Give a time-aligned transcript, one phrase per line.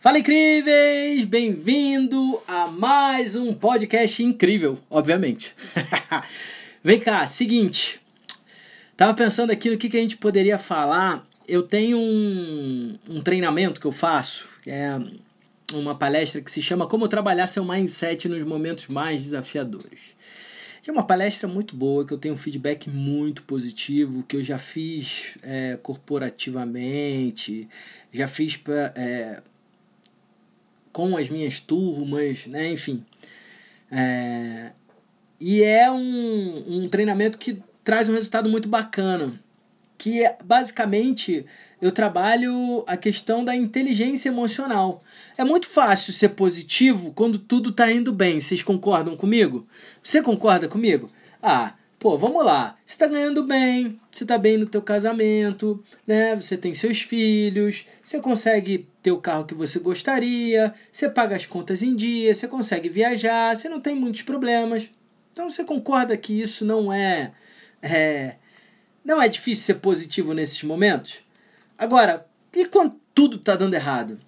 [0.00, 1.24] Fala incríveis!
[1.24, 5.56] Bem-vindo a mais um podcast incrível, obviamente.
[6.84, 8.00] Vem cá, seguinte.
[8.96, 11.26] Tava pensando aqui no que, que a gente poderia falar.
[11.48, 15.00] Eu tenho um, um treinamento que eu faço, que é
[15.74, 20.16] uma palestra que se chama Como Trabalhar Seu Mindset nos Momentos Mais Desafiadores.
[20.86, 24.58] É uma palestra muito boa, que eu tenho um feedback muito positivo, que eu já
[24.58, 27.68] fiz é, corporativamente,
[28.12, 29.42] já fiz pra, é,
[30.92, 32.70] com as minhas turmas, né?
[32.72, 33.04] Enfim.
[33.90, 34.70] É,
[35.40, 39.40] e é um, um treinamento que traz um resultado muito bacana.
[39.96, 41.44] Que é, basicamente
[41.80, 45.02] eu trabalho a questão da inteligência emocional.
[45.36, 48.40] É muito fácil ser positivo quando tudo está indo bem.
[48.40, 49.66] Vocês concordam comigo?
[50.02, 51.10] Você concorda comigo?
[51.42, 52.76] Ah, Pô, vamos lá.
[52.86, 56.36] Você está ganhando bem, você está bem no teu casamento, né?
[56.36, 61.44] Você tem seus filhos, você consegue ter o carro que você gostaria, você paga as
[61.44, 64.88] contas em dia, você consegue viajar, você não tem muitos problemas.
[65.32, 67.32] Então você concorda que isso não é,
[67.82, 68.36] é
[69.04, 71.18] não é difícil ser positivo nesses momentos?
[71.76, 74.20] Agora, e quando tudo está dando errado?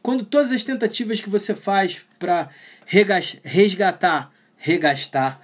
[0.00, 2.48] Quando todas as tentativas que você faz para
[2.86, 5.40] resgatar regastar,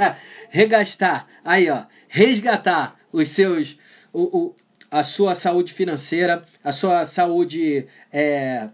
[0.50, 3.78] regastar, aí ó, resgatar os seus,
[4.12, 4.56] o, o,
[4.90, 8.68] a sua saúde financeira, a sua saúde é,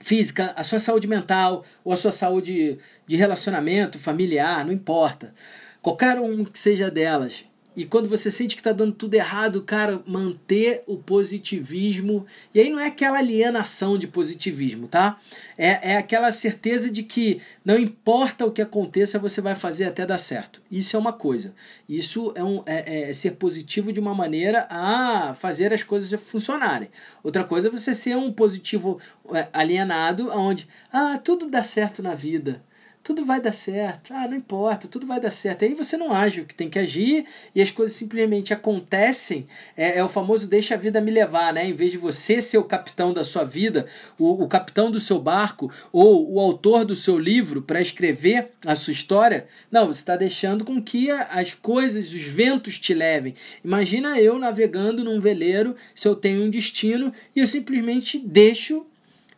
[0.00, 5.34] física, a sua saúde mental ou a sua saúde de relacionamento familiar, não importa.
[5.80, 7.44] Qualquer um que seja delas,
[7.78, 12.26] e quando você sente que está dando tudo errado, cara, manter o positivismo.
[12.52, 15.20] E aí não é aquela alienação de positivismo, tá?
[15.56, 20.04] É, é aquela certeza de que não importa o que aconteça, você vai fazer até
[20.04, 20.60] dar certo.
[20.68, 21.54] Isso é uma coisa.
[21.88, 26.88] Isso é, um, é, é ser positivo de uma maneira a fazer as coisas funcionarem.
[27.22, 28.98] Outra coisa é você ser um positivo
[29.32, 32.60] é, alienado, onde, ah, tudo dá certo na vida
[33.08, 34.12] tudo vai dar certo.
[34.12, 35.64] Ah, não importa, tudo vai dar certo.
[35.64, 37.24] Aí você não age o que tem que agir
[37.54, 39.46] e as coisas simplesmente acontecem.
[39.74, 41.66] É, é o famoso deixa a vida me levar, né?
[41.66, 43.86] Em vez de você ser o capitão da sua vida,
[44.18, 48.76] o, o capitão do seu barco ou o autor do seu livro para escrever a
[48.76, 53.34] sua história, não, você está deixando com que as coisas, os ventos te levem.
[53.64, 58.80] Imagina eu navegando num veleiro, se eu tenho um destino e eu simplesmente deixo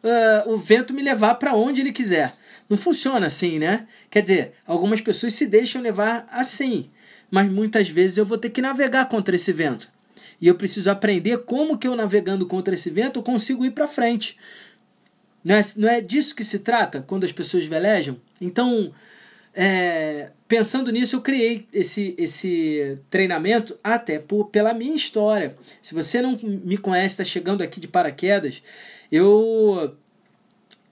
[0.02, 2.39] uh, o vento me levar para onde ele quiser.
[2.70, 3.88] Não funciona assim, né?
[4.08, 6.88] Quer dizer, algumas pessoas se deixam levar assim,
[7.28, 9.90] mas muitas vezes eu vou ter que navegar contra esse vento.
[10.40, 13.88] E eu preciso aprender como que eu navegando contra esse vento eu consigo ir para
[13.88, 14.38] frente.
[15.44, 18.16] Não é, não é disso que se trata quando as pessoas velejam?
[18.40, 18.92] Então,
[19.52, 25.56] é, pensando nisso, eu criei esse, esse treinamento até por, pela minha história.
[25.82, 28.62] Se você não me conhece, está chegando aqui de paraquedas,
[29.10, 29.96] eu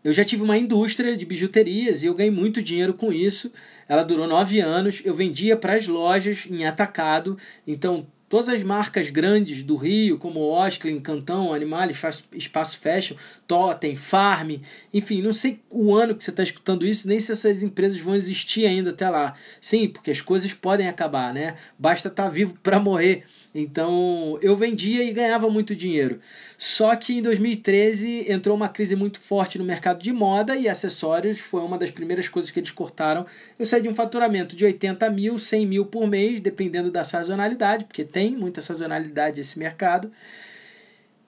[0.04, 3.52] eu já tive uma indústria de bijuterias e eu ganhei muito dinheiro com isso.
[3.88, 5.02] Ela durou nove anos.
[5.04, 7.36] Eu vendia para as lojas em atacado.
[7.66, 11.88] Então, todas as marcas grandes do Rio, como Osklin, Cantão, Animal,
[12.32, 13.16] Espaço Fashion,
[13.46, 14.56] Totem, Farm,
[14.92, 18.14] enfim, não sei o ano que você está escutando isso, nem se essas empresas vão
[18.14, 19.34] existir ainda até lá.
[19.60, 21.56] Sim, porque as coisas podem acabar, né?
[21.78, 23.24] Basta estar tá vivo para morrer.
[23.54, 26.20] Então eu vendia e ganhava muito dinheiro.
[26.56, 31.38] Só que em 2013 entrou uma crise muito forte no mercado de moda e acessórios
[31.38, 33.26] foi uma das primeiras coisas que eles cortaram.
[33.58, 37.84] Eu saí de um faturamento de 80 mil, 100 mil por mês, dependendo da sazonalidade,
[37.84, 40.12] porque tem muita sazonalidade esse mercado,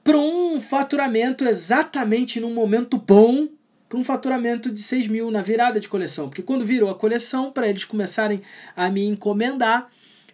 [0.04, 3.48] para um faturamento exatamente num momento bom
[3.88, 6.28] para um faturamento de 6 mil na virada de coleção.
[6.28, 8.41] Porque quando virou a coleção, para eles começarem
[8.76, 9.91] a me encomendar,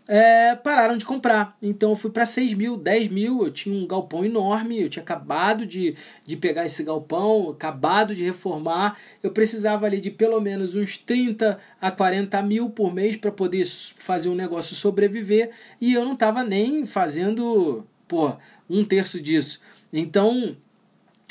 [0.09, 1.57] é, pararam de comprar.
[1.61, 3.43] Então eu fui para 6 mil, 10 mil.
[3.45, 8.25] Eu tinha um galpão enorme, eu tinha acabado de, de pegar esse galpão, acabado de
[8.25, 8.97] reformar.
[9.23, 13.67] Eu precisava ali de pelo menos uns 30 a 40 mil por mês para poder
[13.67, 15.51] fazer um negócio sobreviver.
[15.81, 18.35] E eu não estava nem fazendo pô,
[18.71, 19.61] um terço disso.
[19.93, 20.57] Então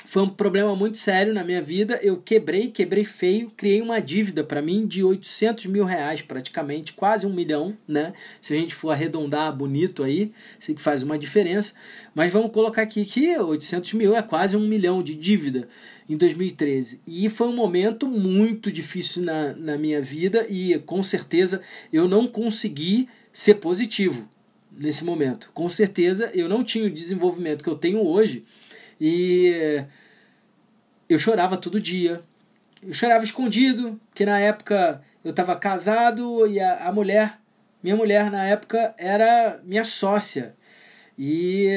[0.06, 2.00] foi um problema muito sério na minha vida.
[2.02, 7.26] Eu quebrei, quebrei feio, criei uma dívida para mim de 800 mil reais, praticamente, quase
[7.26, 8.14] um milhão, né?
[8.40, 11.74] Se a gente for arredondar bonito aí, sei que faz uma diferença.
[12.14, 15.68] Mas vamos colocar aqui que 800 mil é quase um milhão de dívida
[16.08, 17.02] em 2013.
[17.08, 21.62] E foi um momento muito difícil na, na minha vida e com certeza
[21.92, 24.30] eu não consegui ser positivo
[24.72, 25.50] nesse momento.
[25.52, 28.46] Com certeza eu não tinha o desenvolvimento que eu tenho hoje
[29.00, 29.84] e
[31.10, 32.22] eu chorava todo dia.
[32.82, 37.40] Eu chorava escondido, que na época eu estava casado e a, a mulher,
[37.82, 40.56] minha mulher na época era minha sócia.
[41.18, 41.70] E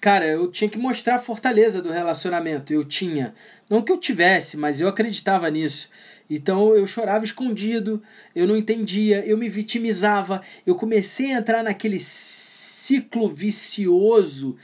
[0.00, 2.72] cara, eu tinha que mostrar a fortaleza do relacionamento.
[2.72, 3.34] Eu tinha.
[3.68, 5.90] Não que eu tivesse, mas eu acreditava nisso.
[6.28, 8.00] Então eu chorava escondido,
[8.34, 14.56] eu não entendia, eu me vitimizava, eu comecei a entrar naquele ciclo vicioso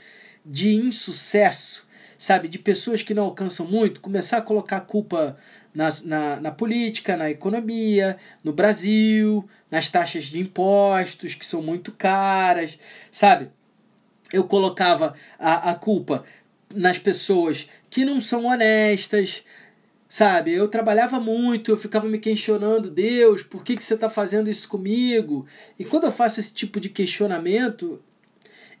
[0.47, 1.85] de insucesso,
[2.17, 2.47] sabe?
[2.47, 5.37] De pessoas que não alcançam muito, começar a colocar a culpa
[5.73, 11.91] na, na, na política, na economia, no Brasil, nas taxas de impostos que são muito
[11.91, 12.79] caras,
[13.11, 13.49] sabe?
[14.31, 16.23] Eu colocava a, a culpa
[16.73, 19.43] nas pessoas que não são honestas,
[20.09, 24.49] Sabe, eu trabalhava muito, eu ficava me questionando, Deus, por que, que você está fazendo
[24.49, 25.45] isso comigo?
[25.77, 28.01] E quando eu faço esse tipo de questionamento,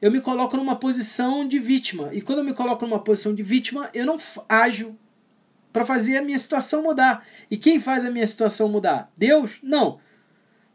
[0.01, 2.09] eu me coloco numa posição de vítima.
[2.13, 4.17] E quando eu me coloco numa posição de vítima, eu não
[4.47, 4.95] ajo
[5.73, 7.25] para fazer a minha situação mudar.
[7.49, 9.11] E quem faz a minha situação mudar?
[9.17, 9.59] Deus?
[9.61, 9.99] Não.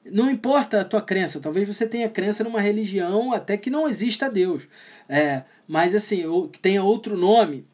[0.05, 4.29] Não importa a tua crença, talvez você tenha crença numa religião até que não exista
[4.29, 4.67] Deus.
[5.09, 7.65] É, mas assim, que tenha outro nome,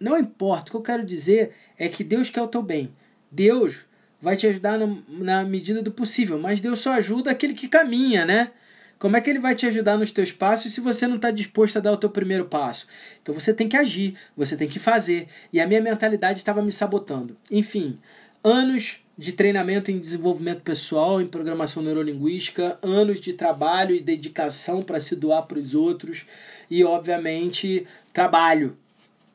[0.00, 2.92] não importa, o que eu quero dizer é que Deus quer o teu bem.
[3.30, 3.86] Deus
[4.20, 4.78] vai te ajudar
[5.08, 8.50] na medida do possível, mas Deus só ajuda aquele que caminha, né?
[8.98, 11.76] Como é que ele vai te ajudar nos teus passos se você não está disposto
[11.76, 12.86] a dar o teu primeiro passo?
[13.22, 15.28] Então você tem que agir, você tem que fazer.
[15.52, 17.36] E a minha mentalidade estava me sabotando.
[17.50, 17.98] Enfim,
[18.42, 25.00] anos de treinamento em desenvolvimento pessoal, em programação neurolinguística, anos de trabalho e dedicação para
[25.00, 26.24] se doar para os outros
[26.70, 28.76] e, obviamente, trabalho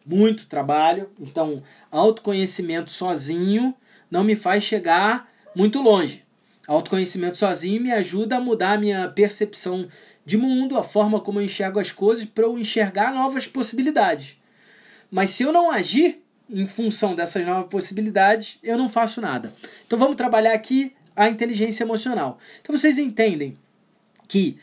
[0.06, 1.10] muito trabalho.
[1.20, 3.74] Então, autoconhecimento sozinho
[4.10, 6.23] não me faz chegar muito longe.
[6.68, 9.88] Autoconhecimento sozinho me ajuda a mudar a minha percepção
[10.26, 14.38] de mundo, a forma como eu enxergo as coisas, para eu enxergar novas possibilidades.
[15.12, 19.54] Mas se eu não agir em função dessas novas possibilidades, eu não faço nada.
[19.86, 22.40] Então vamos trabalhar aqui a inteligência emocional.
[22.62, 23.56] Então vocês entendem
[24.28, 24.58] que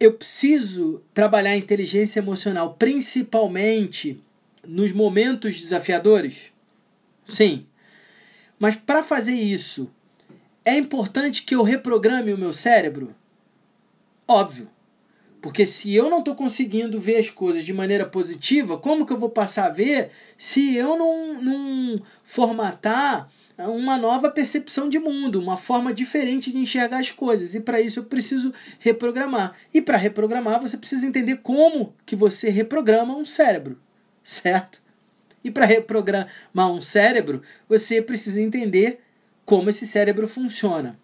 [0.00, 4.22] eu preciso trabalhar a inteligência emocional principalmente
[4.66, 6.52] nos momentos desafiadores?
[7.26, 7.66] Sim.
[8.58, 9.90] Mas para fazer isso,
[10.68, 13.14] é importante que eu reprograme o meu cérebro?
[14.26, 14.68] Óbvio.
[15.40, 19.18] Porque se eu não estou conseguindo ver as coisas de maneira positiva, como que eu
[19.18, 25.56] vou passar a ver se eu não, não formatar uma nova percepção de mundo, uma
[25.56, 27.54] forma diferente de enxergar as coisas.
[27.54, 29.54] E para isso eu preciso reprogramar.
[29.72, 33.80] E para reprogramar, você precisa entender como que você reprograma um cérebro,
[34.22, 34.82] certo?
[35.42, 39.00] E para reprogramar um cérebro, você precisa entender
[39.48, 40.98] como esse cérebro funciona.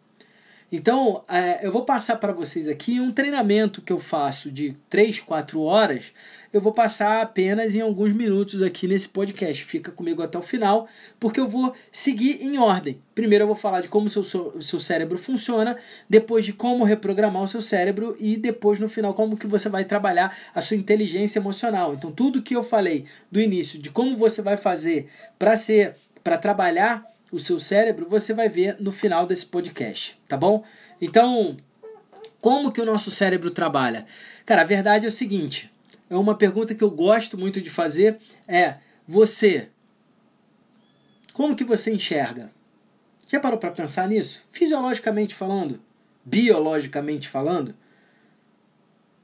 [0.70, 5.20] Então, é, eu vou passar para vocês aqui um treinamento que eu faço de 3,
[5.20, 6.12] 4 horas.
[6.52, 9.64] Eu vou passar apenas em alguns minutos aqui nesse podcast.
[9.64, 10.86] Fica comigo até o final,
[11.18, 13.00] porque eu vou seguir em ordem.
[13.14, 14.22] Primeiro eu vou falar de como o seu,
[14.60, 19.38] seu cérebro funciona, depois de como reprogramar o seu cérebro e depois no final como
[19.38, 21.94] que você vai trabalhar a sua inteligência emocional.
[21.94, 25.08] Então, tudo que eu falei do início de como você vai fazer
[25.38, 30.36] para ser para trabalhar o seu cérebro, você vai ver no final desse podcast, tá
[30.36, 30.64] bom?
[31.00, 31.56] Então,
[32.40, 34.06] como que o nosso cérebro trabalha?
[34.46, 35.70] Cara, a verdade é o seguinte,
[36.08, 38.76] é uma pergunta que eu gosto muito de fazer, é
[39.06, 39.68] você
[41.34, 42.52] como que você enxerga?
[43.28, 44.44] Já parou para pensar nisso?
[44.52, 45.80] Fisiologicamente falando,
[46.24, 47.74] biologicamente falando,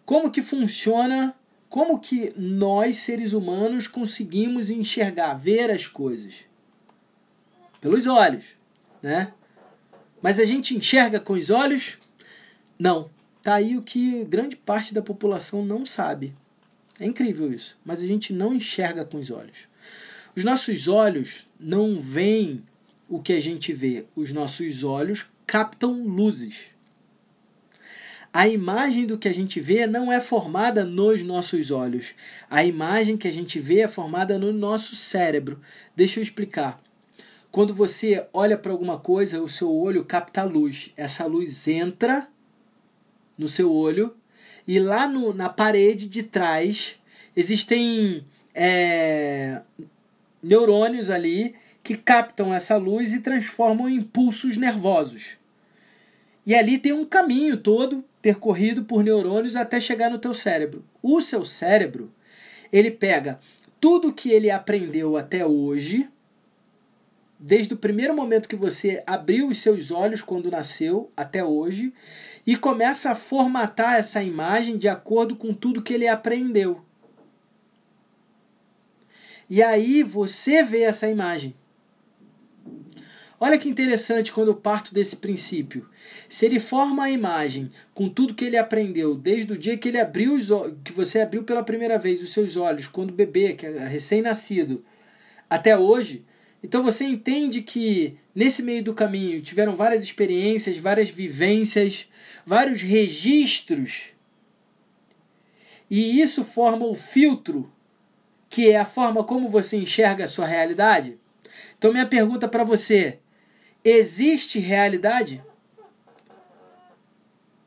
[0.04, 1.32] como que funciona,
[1.68, 6.49] como que nós seres humanos conseguimos enxergar, ver as coisas?
[7.80, 8.44] Pelos olhos,
[9.02, 9.32] né?
[10.20, 11.98] Mas a gente enxerga com os olhos?
[12.78, 13.10] Não.
[13.42, 16.34] Tá aí o que grande parte da população não sabe.
[16.98, 19.66] É incrível isso, mas a gente não enxerga com os olhos.
[20.36, 22.62] Os nossos olhos não veem
[23.08, 24.04] o que a gente vê.
[24.14, 26.66] Os nossos olhos captam luzes.
[28.32, 32.14] A imagem do que a gente vê não é formada nos nossos olhos.
[32.48, 35.60] A imagem que a gente vê é formada no nosso cérebro.
[35.96, 36.80] Deixa eu explicar.
[37.50, 40.92] Quando você olha para alguma coisa, o seu olho capta a luz.
[40.96, 42.28] Essa luz entra
[43.36, 44.14] no seu olho
[44.66, 46.96] e lá no, na parede de trás
[47.34, 49.62] existem é,
[50.42, 55.38] neurônios ali que captam essa luz e transformam em impulsos nervosos.
[56.46, 60.84] E ali tem um caminho todo percorrido por neurônios até chegar no teu cérebro.
[61.02, 62.12] O seu cérebro,
[62.72, 63.40] ele pega
[63.80, 66.08] tudo que ele aprendeu até hoje,
[67.40, 71.94] desde o primeiro momento que você abriu os seus olhos quando nasceu até hoje
[72.46, 76.84] e começa a formatar essa imagem de acordo com tudo que ele aprendeu.
[79.48, 81.54] E aí você vê essa imagem.
[83.42, 85.88] Olha que interessante quando eu parto desse princípio.
[86.28, 89.98] Se ele forma a imagem com tudo que ele aprendeu desde o dia que ele
[89.98, 90.50] abriu os
[90.84, 94.84] que você abriu pela primeira vez os seus olhos quando bebê, que é recém-nascido,
[95.48, 96.22] até hoje,
[96.62, 102.06] então você entende que nesse meio do caminho tiveram várias experiências, várias vivências,
[102.44, 104.10] vários registros.
[105.88, 107.72] E isso forma o filtro,
[108.48, 111.18] que é a forma como você enxerga a sua realidade.
[111.78, 113.18] Então minha pergunta para você,
[113.82, 115.42] existe realidade?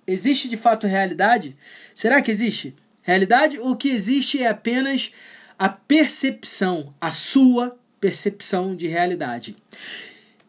[0.06, 1.58] Existe de fato realidade?
[1.96, 5.12] Será que existe realidade ou que existe é apenas
[5.58, 9.56] a percepção, a sua percepção de realidade?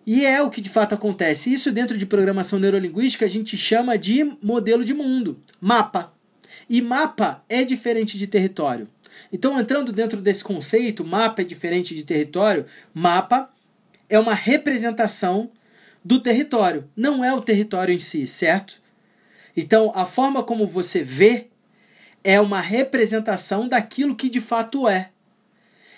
[0.05, 1.53] E é o que de fato acontece.
[1.53, 6.13] Isso dentro de programação neurolinguística a gente chama de modelo de mundo, mapa.
[6.69, 8.89] E mapa é diferente de território.
[9.33, 13.49] Então, entrando dentro desse conceito, mapa é diferente de território, mapa
[14.09, 15.53] é uma representação
[16.05, 18.83] do território, não é o território em si, certo?
[19.57, 21.47] Então, a forma como você vê
[22.25, 25.11] é uma representação daquilo que de fato é.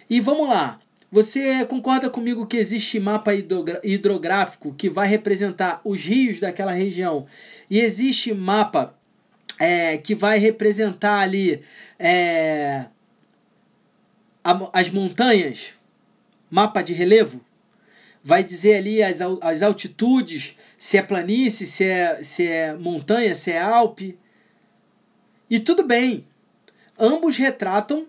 [0.08, 0.78] E vamos lá,
[1.16, 3.32] você concorda comigo que existe mapa
[3.82, 7.24] hidrográfico que vai representar os rios daquela região
[7.70, 8.94] e existe mapa
[9.58, 11.62] é, que vai representar ali
[11.98, 12.84] é,
[14.74, 15.68] as montanhas,
[16.50, 17.40] mapa de relevo?
[18.22, 23.50] Vai dizer ali as, as altitudes, se é planície, se é, se é montanha, se
[23.50, 24.18] é Alpe.
[25.48, 26.26] E tudo bem,
[26.98, 28.06] ambos retratam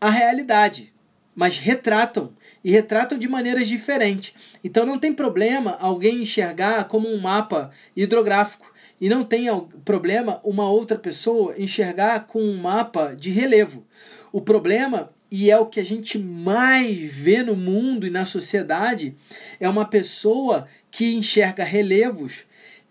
[0.00, 0.93] a realidade
[1.34, 4.32] mas retratam e retratam de maneiras diferentes.
[4.62, 9.46] Então não tem problema alguém enxergar como um mapa hidrográfico e não tem
[9.84, 13.86] problema uma outra pessoa enxergar com um mapa de relevo.
[14.32, 19.16] O problema e é o que a gente mais vê no mundo e na sociedade
[19.58, 22.44] é uma pessoa que enxerga relevos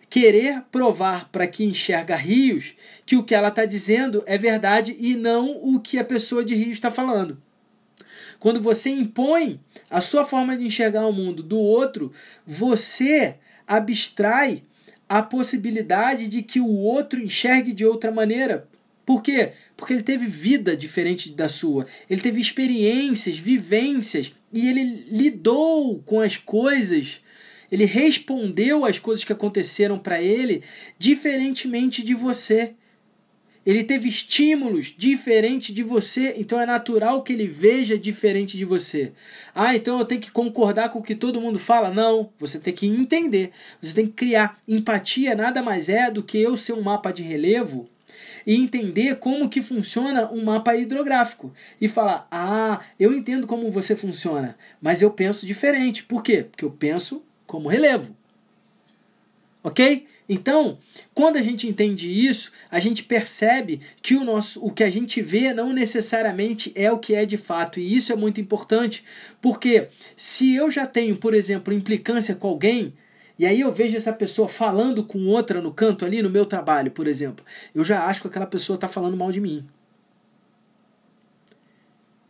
[0.09, 5.15] querer provar para quem enxerga rios que o que ela está dizendo é verdade e
[5.15, 7.41] não o que a pessoa de rio está falando.
[8.43, 9.57] Quando você impõe
[9.89, 12.11] a sua forma de enxergar o mundo do outro,
[12.45, 13.35] você
[13.65, 14.63] abstrai
[15.07, 18.67] a possibilidade de que o outro enxergue de outra maneira.
[19.05, 19.53] Por quê?
[19.77, 26.19] Porque ele teve vida diferente da sua, ele teve experiências, vivências e ele lidou com
[26.19, 27.21] as coisas,
[27.71, 30.63] ele respondeu às coisas que aconteceram para ele
[30.99, 32.73] diferentemente de você.
[33.65, 39.13] Ele teve estímulos diferentes de você, então é natural que ele veja diferente de você.
[39.55, 41.89] Ah, então eu tenho que concordar com o que todo mundo fala?
[41.89, 43.51] Não, você tem que entender,
[43.81, 44.59] você tem que criar.
[44.67, 47.89] Empatia nada mais é do que eu ser um mapa de relevo
[48.45, 53.95] e entender como que funciona um mapa hidrográfico e falar: "Ah, eu entendo como você
[53.95, 56.03] funciona, mas eu penso diferente".
[56.03, 56.43] Por quê?
[56.43, 58.15] Porque eu penso como relevo.
[59.63, 60.05] OK?
[60.27, 60.77] Então,
[61.13, 65.21] quando a gente entende isso, a gente percebe que o nosso, o que a gente
[65.21, 69.03] vê não necessariamente é o que é de fato, e isso é muito importante,
[69.41, 72.93] porque se eu já tenho, por exemplo, implicância com alguém,
[73.37, 76.91] e aí eu vejo essa pessoa falando com outra no canto ali no meu trabalho,
[76.91, 77.43] por exemplo,
[77.75, 79.65] eu já acho que aquela pessoa está falando mal de mim.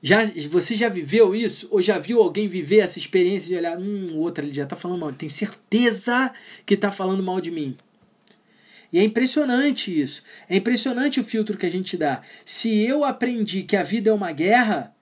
[0.05, 1.69] Já, você já viveu isso?
[1.71, 4.75] Ou já viu alguém viver essa experiência de olhar, hum, o outro ali já está
[4.75, 6.33] falando mal, tenho certeza
[6.65, 7.77] que está falando mal de mim.
[8.91, 10.21] E é impressionante isso.
[10.49, 12.21] É impressionante o filtro que a gente dá.
[12.45, 14.93] Se eu aprendi que a vida é uma guerra,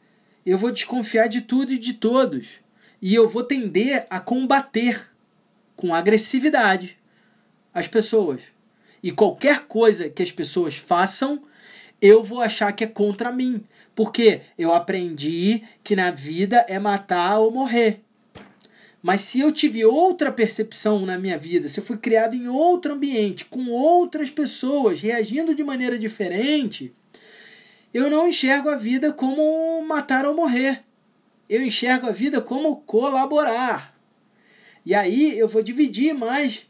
[0.45, 2.47] eu vou desconfiar de tudo e de todos.
[3.01, 5.11] E eu vou tender a combater
[5.75, 6.95] com agressividade
[7.73, 8.41] as pessoas.
[9.01, 11.43] E qualquer coisa que as pessoas façam,
[11.99, 13.63] eu vou achar que é contra mim.
[13.95, 18.01] Porque eu aprendi que na vida é matar ou morrer.
[19.01, 22.93] Mas se eu tive outra percepção na minha vida, se eu fui criado em outro
[22.93, 26.93] ambiente, com outras pessoas, reagindo de maneira diferente,
[27.93, 30.83] eu não enxergo a vida como matar ou morrer.
[31.49, 33.97] Eu enxergo a vida como colaborar.
[34.85, 36.67] E aí eu vou dividir mais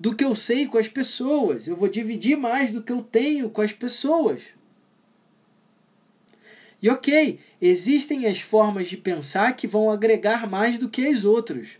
[0.00, 3.48] do que eu sei com as pessoas, eu vou dividir mais do que eu tenho
[3.48, 4.42] com as pessoas.
[6.84, 11.78] E ok, existem as formas de pensar que vão agregar mais do que as outras.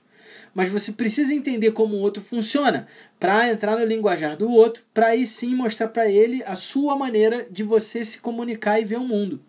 [0.55, 2.89] Mas você precisa entender como o outro funciona
[3.21, 7.47] para entrar no linguajar do outro, para aí sim mostrar para ele a sua maneira
[7.51, 9.43] de você se comunicar e ver o mundo.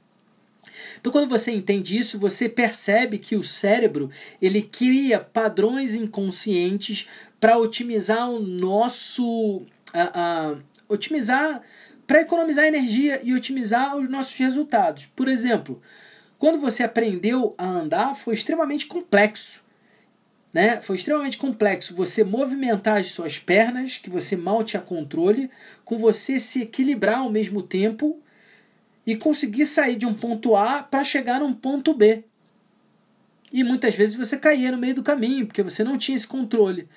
[0.99, 7.07] Então, quando você entende isso, você percebe que o cérebro ele cria padrões inconscientes
[7.39, 9.61] para otimizar o nosso.
[9.93, 11.61] Uh, uh, otimizar
[12.05, 15.07] para economizar energia e otimizar os nossos resultados.
[15.15, 15.81] Por exemplo,
[16.37, 19.63] quando você aprendeu a andar, foi extremamente complexo.
[20.53, 20.79] né?
[20.81, 25.49] Foi extremamente complexo você movimentar as suas pernas, que você mal tinha controle,
[25.83, 28.19] com você se equilibrar ao mesmo tempo
[29.05, 32.23] e conseguir sair de um ponto A para chegar num ponto B.
[33.51, 36.87] E muitas vezes você caía no meio do caminho, porque você não tinha esse controle.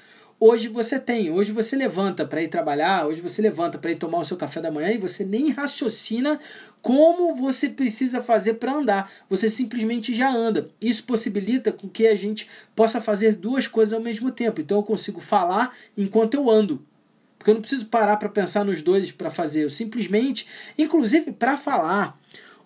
[0.40, 4.18] Hoje você tem, hoje você levanta para ir trabalhar, hoje você levanta para ir tomar
[4.18, 6.38] o seu café da manhã e você nem raciocina
[6.80, 9.10] como você precisa fazer para andar.
[9.28, 10.70] Você simplesmente já anda.
[10.80, 14.60] Isso possibilita com que a gente possa fazer duas coisas ao mesmo tempo.
[14.60, 16.86] Então eu consigo falar enquanto eu ando.
[17.36, 19.64] Porque eu não preciso parar para pensar nos dois para fazer.
[19.64, 20.46] Eu simplesmente,
[20.78, 22.16] inclusive para falar,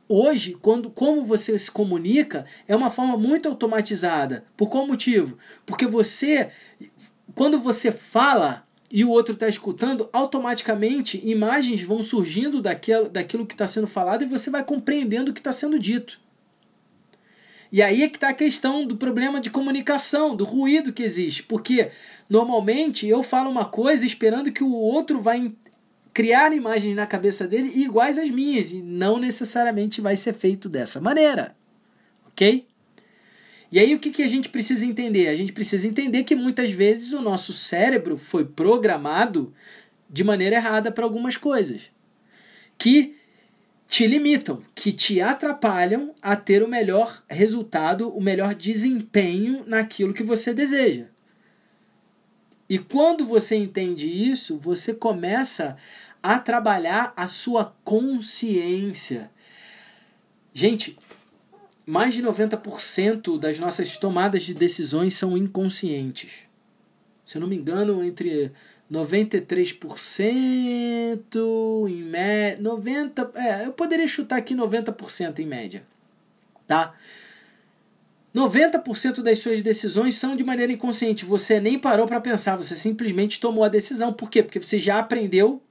[0.08, 4.44] Hoje, quando, como você se comunica, é uma forma muito automatizada.
[4.58, 5.38] Por qual motivo?
[5.64, 6.50] Porque você
[7.34, 13.54] quando você fala e o outro está escutando, automaticamente imagens vão surgindo daquilo, daquilo que
[13.54, 16.20] está sendo falado e você vai compreendendo o que está sendo dito.
[17.72, 21.42] E aí é que está a questão do problema de comunicação, do ruído que existe.
[21.42, 21.90] Porque
[22.28, 25.50] normalmente eu falo uma coisa esperando que o outro vai
[26.12, 31.00] criar imagens na cabeça dele iguais às minhas, e não necessariamente vai ser feito dessa
[31.00, 31.56] maneira.
[32.26, 32.66] Ok?
[33.72, 35.28] E aí o que, que a gente precisa entender?
[35.28, 39.54] A gente precisa entender que muitas vezes o nosso cérebro foi programado
[40.10, 41.90] de maneira errada para algumas coisas
[42.76, 43.16] que
[43.88, 50.22] te limitam, que te atrapalham a ter o melhor resultado, o melhor desempenho naquilo que
[50.22, 51.06] você deseja.
[52.68, 55.76] E quando você entende isso, você começa
[56.22, 59.30] a trabalhar a sua consciência.
[60.54, 60.96] Gente,
[61.84, 66.30] mais de 90% das nossas tomadas de decisões são inconscientes.
[67.24, 68.52] Se eu não me engano, entre
[68.90, 75.82] 93% em média, 90, é, eu poderia chutar aqui 90% em média,
[76.66, 76.94] tá?
[78.34, 81.24] 90% das suas decisões são de maneira inconsciente.
[81.24, 84.12] Você nem parou para pensar, você simplesmente tomou a decisão.
[84.12, 84.42] Por quê?
[84.42, 85.62] Porque você já aprendeu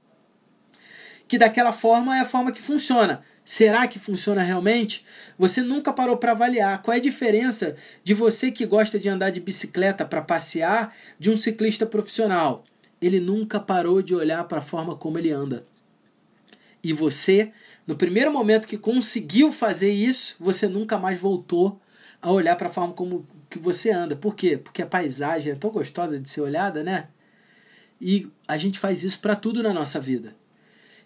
[1.26, 3.22] que daquela forma é a forma que funciona.
[3.44, 5.04] Será que funciona realmente?
[5.36, 7.74] Você nunca parou para avaliar qual é a diferença
[8.04, 12.64] de você que gosta de andar de bicicleta para passear de um ciclista profissional.
[13.00, 15.66] Ele nunca parou de olhar para a forma como ele anda.
[16.84, 17.52] E você,
[17.86, 21.80] no primeiro momento que conseguiu fazer isso, você nunca mais voltou
[22.20, 24.14] a olhar para a forma como que você anda.
[24.14, 24.56] Por quê?
[24.56, 27.08] Porque a paisagem é tão gostosa de ser olhada, né?
[28.00, 30.34] E a gente faz isso para tudo na nossa vida.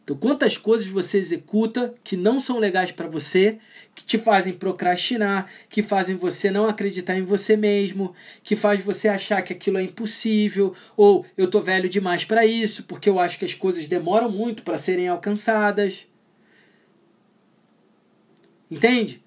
[0.06, 3.58] Então, quantas coisas você executa que não são legais para você,
[3.92, 8.14] que te fazem procrastinar, que fazem você não acreditar em você mesmo,
[8.44, 12.84] que faz você achar que aquilo é impossível, ou eu tô velho demais para isso,
[12.84, 16.06] porque eu acho que as coisas demoram muito para serem alcançadas.
[18.70, 19.20] Entende?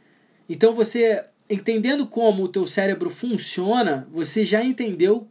[0.48, 5.28] Então você entendendo como o teu cérebro funciona, você já entendeu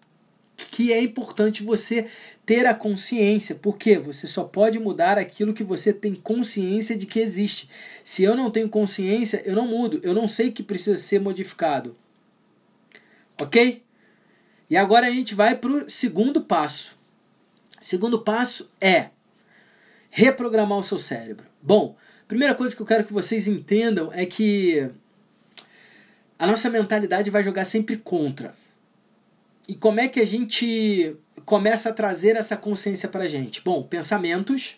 [0.67, 2.07] que é importante você
[2.45, 7.21] ter a consciência, porque você só pode mudar aquilo que você tem consciência de que
[7.21, 7.71] existe.
[8.03, 11.97] Se eu não tenho consciência, eu não mudo, eu não sei que precisa ser modificado.
[13.41, 13.83] Ok?
[14.69, 16.99] E agora a gente vai para o segundo passo.
[17.81, 19.11] Segundo passo é
[20.11, 21.47] reprogramar o seu cérebro.
[21.63, 24.91] Bom, primeira coisa que eu quero que vocês entendam é que
[26.37, 28.55] a nossa mentalidade vai jogar sempre contra.
[29.69, 33.61] E como é que a gente começa a trazer essa consciência para a gente?
[33.63, 34.77] Bom, pensamentos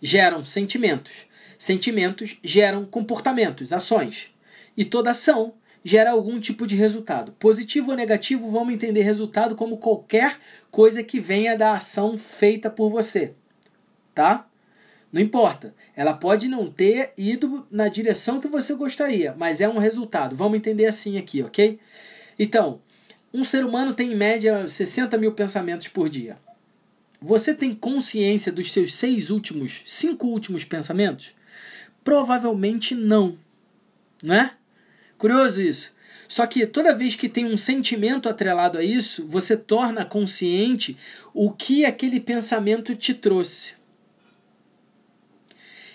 [0.00, 1.26] geram sentimentos.
[1.58, 4.30] Sentimentos geram comportamentos, ações.
[4.76, 5.54] E toda ação
[5.84, 7.32] gera algum tipo de resultado.
[7.32, 10.38] Positivo ou negativo, vamos entender resultado como qualquer
[10.70, 13.34] coisa que venha da ação feita por você.
[14.14, 14.46] Tá?
[15.12, 15.74] Não importa.
[15.96, 20.36] Ela pode não ter ido na direção que você gostaria, mas é um resultado.
[20.36, 21.80] Vamos entender assim aqui, ok?
[22.38, 22.80] Então,
[23.32, 26.38] um ser humano tem em média 60 mil pensamentos por dia.
[27.20, 31.34] Você tem consciência dos seus seis últimos, cinco últimos pensamentos?
[32.02, 33.38] Provavelmente não.
[34.22, 34.54] Não é?
[35.16, 35.94] Curioso isso.
[36.28, 40.96] Só que toda vez que tem um sentimento atrelado a isso, você torna consciente
[41.32, 43.74] o que aquele pensamento te trouxe.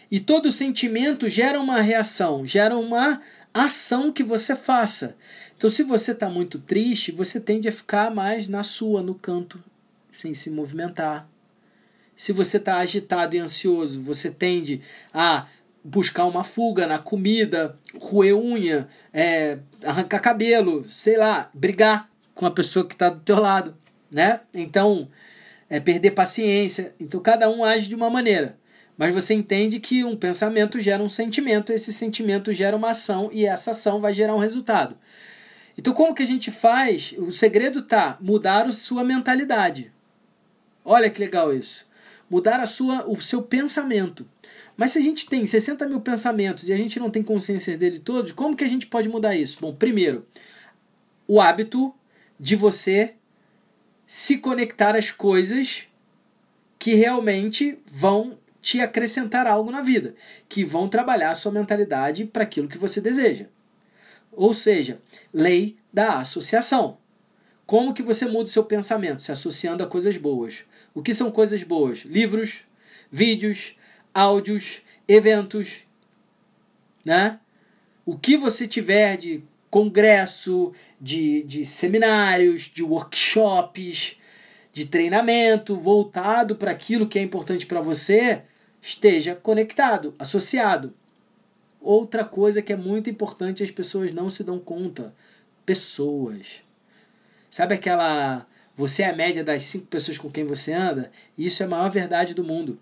[0.10, 3.22] E todo sentimento gera uma reação, gera uma
[3.54, 5.18] ação que você faça.
[5.58, 9.62] Então, se você está muito triste, você tende a ficar mais na sua, no canto,
[10.12, 11.28] sem se movimentar.
[12.16, 15.48] Se você está agitado e ansioso, você tende a
[15.84, 22.52] buscar uma fuga na comida, roer unha, é, arrancar cabelo, sei lá, brigar com a
[22.52, 23.76] pessoa que está do teu lado,
[24.12, 24.42] né?
[24.54, 25.10] Então,
[25.68, 26.94] é perder paciência.
[27.00, 28.60] Então, cada um age de uma maneira.
[28.96, 33.46] Mas você entende que um pensamento gera um sentimento, esse sentimento gera uma ação e
[33.46, 34.96] essa ação vai gerar um resultado.
[35.78, 37.14] Então, como que a gente faz?
[37.18, 39.92] O segredo tá mudar a sua mentalidade.
[40.84, 41.86] Olha que legal isso.
[42.30, 44.28] Mudar a sua, o seu pensamento.
[44.76, 48.00] Mas se a gente tem 60 mil pensamentos e a gente não tem consciência dele
[48.00, 49.58] todos, como que a gente pode mudar isso?
[49.62, 50.26] Bom, primeiro,
[51.28, 51.94] o hábito
[52.40, 53.16] de você
[54.06, 55.84] se conectar às coisas
[56.80, 60.16] que realmente vão te acrescentar algo na vida,
[60.48, 63.48] que vão trabalhar a sua mentalidade para aquilo que você deseja.
[64.38, 65.02] Ou seja,
[65.34, 67.00] lei da associação.
[67.66, 69.24] Como que você muda o seu pensamento?
[69.24, 70.60] Se associando a coisas boas.
[70.94, 72.06] O que são coisas boas?
[72.06, 72.60] Livros,
[73.12, 73.76] vídeos,
[74.14, 75.80] áudios, eventos,
[77.04, 77.40] né?
[78.06, 80.72] O que você tiver de congresso,
[81.02, 84.18] de, de seminários, de workshops,
[84.72, 88.44] de treinamento voltado para aquilo que é importante para você,
[88.80, 90.94] esteja conectado, associado.
[91.90, 95.16] Outra coisa que é muito importante as pessoas não se dão conta:
[95.66, 96.60] pessoas.
[97.50, 98.46] Sabe aquela.
[98.76, 101.10] Você é a média das cinco pessoas com quem você anda?
[101.38, 102.78] Isso é a maior verdade do mundo.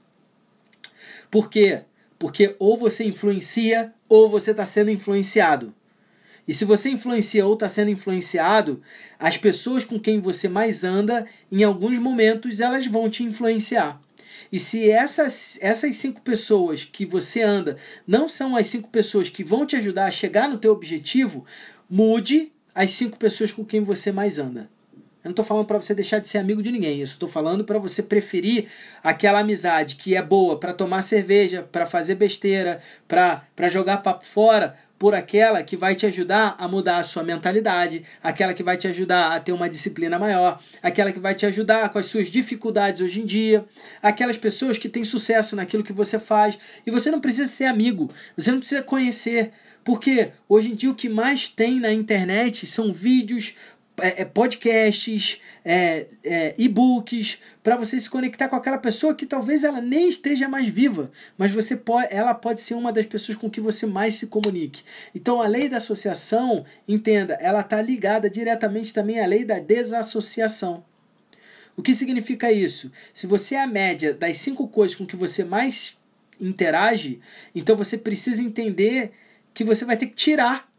[1.29, 1.83] Por quê?
[2.17, 5.71] Porque ou você influencia ou você está sendo influenciado.
[6.47, 8.81] E se você influencia ou está sendo influenciado,
[9.19, 14.01] as pessoas com quem você mais anda, em alguns momentos, elas vão te influenciar.
[14.51, 19.43] E se essas, essas cinco pessoas que você anda não são as cinco pessoas que
[19.43, 21.45] vão te ajudar a chegar no teu objetivo,
[21.89, 24.69] mude as cinco pessoas com quem você mais anda.
[25.25, 26.99] Eu não estou falando para você deixar de ser amigo de ninguém.
[26.99, 28.67] Eu estou falando para você preferir
[29.03, 34.75] aquela amizade que é boa para tomar cerveja, para fazer besteira, para jogar papo fora,
[34.97, 38.87] por aquela que vai te ajudar a mudar a sua mentalidade, aquela que vai te
[38.87, 43.01] ajudar a ter uma disciplina maior, aquela que vai te ajudar com as suas dificuldades
[43.01, 43.65] hoje em dia,
[44.01, 46.57] aquelas pessoas que têm sucesso naquilo que você faz.
[46.85, 49.51] E você não precisa ser amigo, você não precisa conhecer.
[49.83, 53.53] Porque hoje em dia o que mais tem na internet são vídeos,
[54.01, 59.63] é, é, podcasts, é, é, e-books, para você se conectar com aquela pessoa que talvez
[59.63, 63.49] ela nem esteja mais viva, mas você pode, ela pode ser uma das pessoas com
[63.49, 64.83] que você mais se comunique.
[65.13, 70.83] Então a lei da associação, entenda, ela está ligada diretamente também à lei da desassociação.
[71.77, 72.91] O que significa isso?
[73.13, 75.97] Se você é a média das cinco coisas com que você mais
[76.39, 77.19] interage,
[77.53, 79.11] então você precisa entender
[79.53, 80.69] que você vai ter que tirar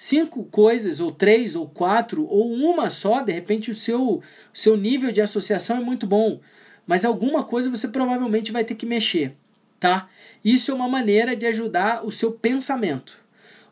[0.00, 4.22] cinco coisas, ou três, ou quatro, ou uma só, de repente o seu,
[4.54, 6.40] seu nível de associação é muito bom,
[6.86, 9.34] mas alguma coisa você provavelmente vai ter que mexer,
[9.80, 10.08] tá?
[10.44, 13.18] Isso é uma maneira de ajudar o seu pensamento.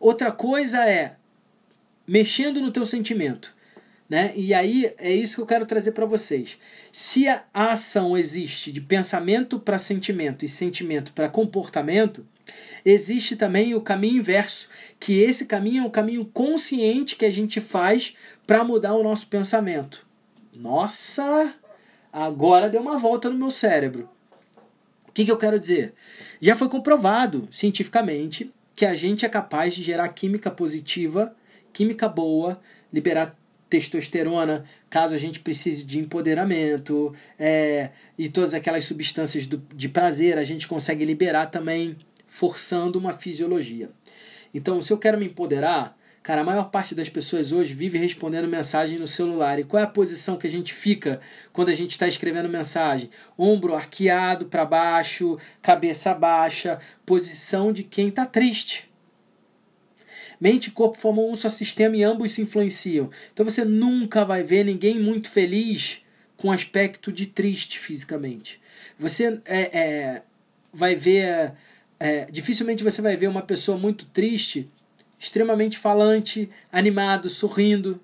[0.01, 1.15] Outra coisa é
[2.05, 3.55] mexendo no teu sentimento.
[4.09, 4.33] Né?
[4.37, 6.59] E aí é isso que eu quero trazer para vocês.
[6.93, 12.25] Se a ação existe de pensamento para sentimento e sentimento para comportamento,
[12.87, 14.69] existe também o caminho inverso,
[15.01, 18.15] que esse caminho é um caminho consciente que a gente faz
[18.47, 20.07] para mudar o nosso pensamento.
[20.55, 21.53] Nossa,
[22.13, 24.09] agora deu uma volta no meu cérebro.
[25.09, 25.95] O que, que eu quero dizer?
[26.41, 31.35] Já foi comprovado cientificamente que a gente é capaz de gerar química positiva,
[31.73, 32.61] química boa,
[32.93, 33.37] liberar
[33.69, 40.39] testosterona, caso a gente precise de empoderamento, é, e todas aquelas substâncias do, de prazer
[40.39, 41.97] a gente consegue liberar também
[42.27, 43.91] forçando uma fisiologia.
[44.53, 48.49] Então, se eu quero me empoderar, cara, a maior parte das pessoas hoje vive respondendo
[48.49, 49.59] mensagem no celular.
[49.59, 51.21] E qual é a posição que a gente fica
[51.53, 53.11] quando a gente está escrevendo mensagem?
[53.39, 58.91] Ombro arqueado para baixo, cabeça baixa, posição de quem está triste.
[60.41, 63.11] Mente e corpo formam um só sistema e ambos se influenciam.
[63.33, 66.03] Então você nunca vai ver ninguém muito feliz
[66.37, 68.61] com aspecto de triste fisicamente.
[68.99, 70.23] Você é, é
[70.73, 71.53] vai ver
[71.99, 74.71] é, dificilmente você vai ver uma pessoa muito triste,
[75.19, 78.01] extremamente falante, animado, sorrindo.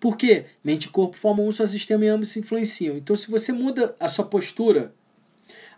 [0.00, 0.46] Por quê?
[0.62, 2.96] Mente e corpo formam um só sistema e ambos se influenciam.
[2.96, 4.94] Então, se você muda a sua postura,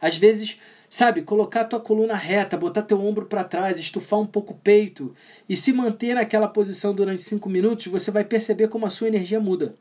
[0.00, 4.26] às vezes, sabe, colocar a tua coluna reta, botar teu ombro para trás, estufar um
[4.26, 5.14] pouco o peito
[5.48, 9.40] e se manter naquela posição durante cinco minutos, você vai perceber como a sua energia
[9.40, 9.74] muda.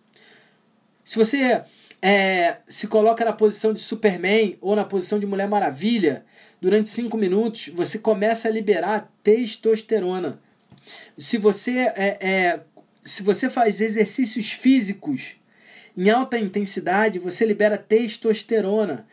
[1.04, 1.64] Se você
[2.02, 6.26] é, se coloca na posição de Superman ou na posição de Mulher Maravilha,
[6.62, 10.40] durante 5 minutos, você começa a liberar testosterona.
[11.18, 12.64] Se você, é, é,
[13.04, 15.36] se você faz exercícios físicos
[15.98, 19.06] em alta intensidade, você libera testosterona.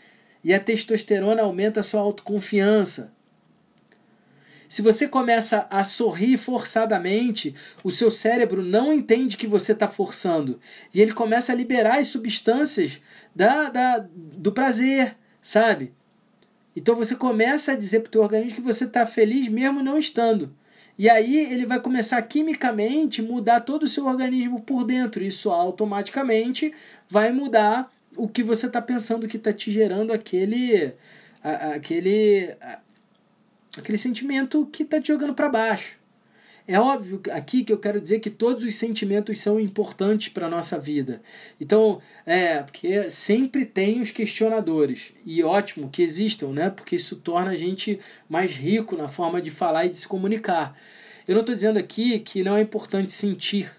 [0.45, 3.13] E a testosterona aumenta a sua autoconfiança.
[4.69, 10.61] Se você começa a sorrir forçadamente, o seu cérebro não entende que você está forçando.
[10.93, 13.01] E ele começa a liberar as substâncias
[13.35, 15.93] da, da, do prazer, sabe?
[16.77, 19.97] Então você começa a dizer para o teu organismo que você está feliz mesmo não
[19.99, 20.55] estando.
[20.99, 25.25] E aí ele vai começar quimicamente mudar todo o seu organismo por dentro.
[25.25, 26.73] Isso automaticamente
[27.09, 30.93] vai mudar o que você está pensando que está te gerando aquele
[31.43, 32.55] aquele
[33.77, 35.96] aquele sentimento que está te jogando para baixo.
[36.69, 40.51] É óbvio aqui que eu quero dizer que todos os sentimentos são importantes para a
[40.51, 41.23] nossa vida.
[41.61, 45.13] Então, é, porque sempre tem os questionadores.
[45.25, 46.69] E ótimo que existam, né?
[46.69, 50.77] Porque isso torna a gente mais rico na forma de falar e de se comunicar.
[51.29, 53.71] Eu não estou dizendo aqui que não é importante sentir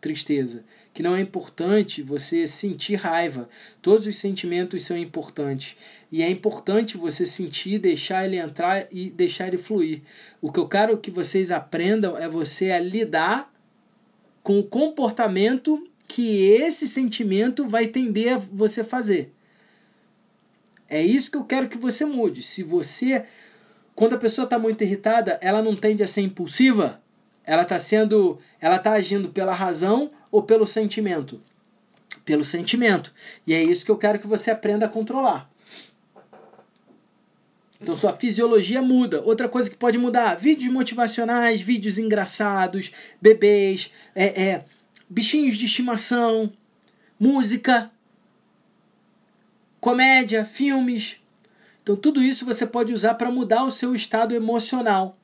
[0.00, 0.62] tristeza
[0.96, 3.50] que não é importante você sentir raiva.
[3.82, 5.76] Todos os sentimentos são importantes.
[6.10, 10.00] E é importante você sentir, deixar ele entrar e deixar ele fluir.
[10.40, 13.52] O que eu quero que vocês aprendam é você a lidar
[14.42, 19.34] com o comportamento que esse sentimento vai tender a você fazer.
[20.88, 22.42] É isso que eu quero que você mude.
[22.42, 23.26] Se você,
[23.94, 27.02] quando a pessoa está muito irritada, ela não tende a ser impulsiva,
[27.44, 31.40] ela está sendo, ela está agindo pela razão ou pelo sentimento?
[32.22, 33.10] Pelo sentimento.
[33.46, 35.50] E é isso que eu quero que você aprenda a controlar.
[37.80, 39.22] Então sua fisiologia muda.
[39.22, 44.64] Outra coisa que pode mudar: vídeos motivacionais, vídeos engraçados, bebês, é, é,
[45.08, 46.52] bichinhos de estimação,
[47.18, 47.90] música,
[49.80, 51.16] comédia, filmes.
[51.82, 55.16] Então tudo isso você pode usar para mudar o seu estado emocional.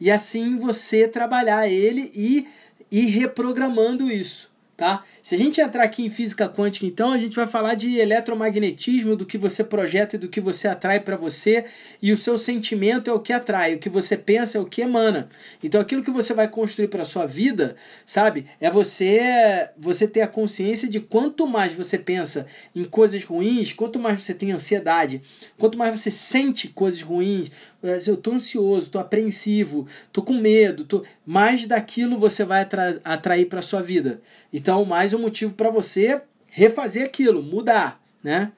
[0.00, 2.48] E assim você trabalhar ele e
[2.90, 4.48] ir reprogramando isso
[4.78, 5.02] tá?
[5.24, 9.16] Se a gente entrar aqui em física quântica, então, a gente vai falar de eletromagnetismo,
[9.16, 11.64] do que você projeta e do que você atrai para você,
[12.00, 14.80] e o seu sentimento é o que atrai, o que você pensa é o que
[14.80, 15.28] emana.
[15.64, 17.74] Então, aquilo que você vai construir para sua vida,
[18.06, 18.46] sabe?
[18.60, 23.98] É você você ter a consciência de quanto mais você pensa em coisas ruins, quanto
[23.98, 25.20] mais você tem ansiedade,
[25.58, 27.50] quanto mais você sente coisas ruins,
[27.82, 33.46] eu tô ansioso, tô apreensivo, tô com medo, tô mais daquilo você vai atra atrair
[33.46, 34.20] para sua vida.
[34.52, 38.52] Então, mais um motivo para você refazer aquilo, mudar, né?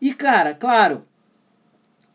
[0.00, 1.04] E cara, claro,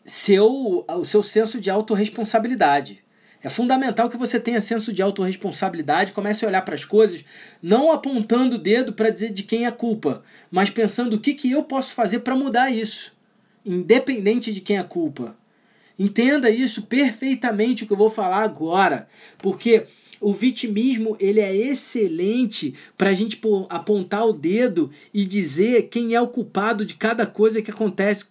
[0.06, 3.04] seu o seu senso de autorresponsabilidade.
[3.44, 7.24] É fundamental que você tenha senso de autorresponsabilidade, comece a olhar para as coisas,
[7.62, 11.36] não apontando o dedo para dizer de quem é a culpa, mas pensando o que,
[11.36, 13.14] que eu posso fazer para mudar isso,
[13.64, 15.36] independente de quem é a culpa.
[15.98, 19.86] Entenda isso perfeitamente o que eu vou falar agora, porque
[20.22, 26.22] o vitimismo ele é excelente para a gente apontar o dedo e dizer quem é
[26.22, 28.26] o culpado de cada coisa que acontece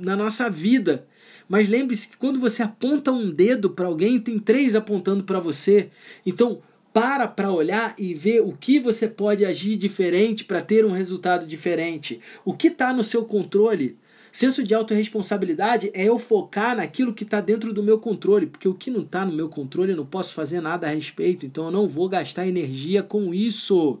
[0.00, 1.06] na nossa vida.
[1.48, 5.88] Mas lembre-se que quando você aponta um dedo para alguém, tem três apontando para você.
[6.26, 6.60] Então,
[6.92, 11.46] para para olhar e ver o que você pode agir diferente para ter um resultado
[11.46, 12.20] diferente.
[12.44, 13.96] O que está no seu controle?
[14.38, 18.74] Senso de autorresponsabilidade é eu focar naquilo que está dentro do meu controle, porque o
[18.74, 21.70] que não está no meu controle eu não posso fazer nada a respeito, então eu
[21.72, 23.98] não vou gastar energia com isso.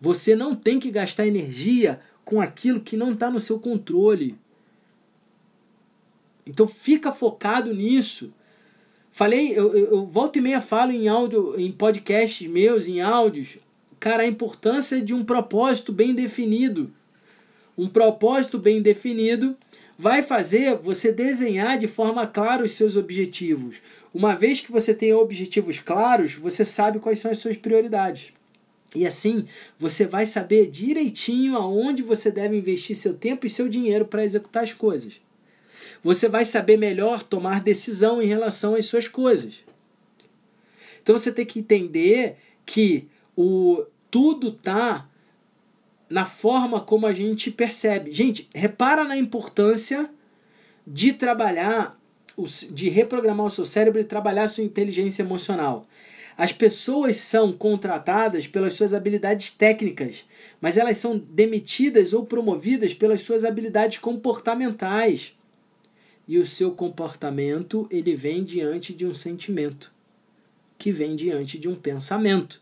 [0.00, 4.38] Você não tem que gastar energia com aquilo que não está no seu controle.
[6.46, 8.32] Então fica focado nisso.
[9.10, 13.58] Falei, eu, eu, eu volta e meia falo em áudio, em podcasts meus, em áudios,
[13.98, 16.92] cara, a importância de um propósito bem definido
[17.80, 19.56] um propósito bem definido
[19.98, 23.80] vai fazer você desenhar de forma clara os seus objetivos.
[24.12, 28.32] Uma vez que você tem objetivos claros, você sabe quais são as suas prioridades.
[28.94, 29.46] E assim,
[29.78, 34.62] você vai saber direitinho aonde você deve investir seu tempo e seu dinheiro para executar
[34.62, 35.20] as coisas.
[36.02, 39.54] Você vai saber melhor tomar decisão em relação às suas coisas.
[41.02, 45.09] Então você tem que entender que o tudo tá
[46.10, 48.12] na forma como a gente percebe.
[48.12, 50.10] Gente, repara na importância
[50.84, 51.96] de trabalhar,
[52.72, 55.86] de reprogramar o seu cérebro e trabalhar a sua inteligência emocional.
[56.36, 60.24] As pessoas são contratadas pelas suas habilidades técnicas,
[60.60, 65.34] mas elas são demitidas ou promovidas pelas suas habilidades comportamentais.
[66.26, 69.92] E o seu comportamento, ele vem diante de um sentimento,
[70.78, 72.60] que vem diante de um pensamento.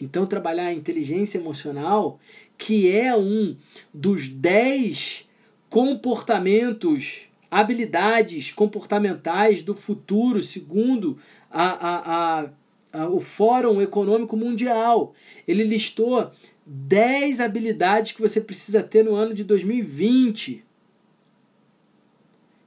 [0.00, 2.18] Então, trabalhar a inteligência emocional,
[2.56, 3.56] que é um
[3.92, 5.28] dos dez
[5.68, 11.18] comportamentos, habilidades comportamentais do futuro, segundo
[11.50, 12.50] a, a,
[12.92, 15.14] a, o Fórum Econômico Mundial.
[15.46, 16.30] Ele listou
[16.66, 20.64] 10 habilidades que você precisa ter no ano de 2020.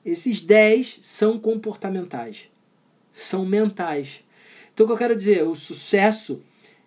[0.05, 2.49] Esses 10 são comportamentais,
[3.13, 4.21] são mentais.
[4.73, 5.43] Então, o que eu quero dizer?
[5.43, 6.41] O sucesso